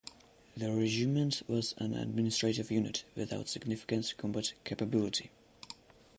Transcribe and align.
The 0.57 0.71
Regiment 0.73 1.43
was 1.47 1.75
an 1.77 1.93
administrative 1.93 2.71
unit 2.71 3.03
without 3.15 3.47
significant 3.49 4.11
combat 4.17 4.53
capability. 4.63 5.29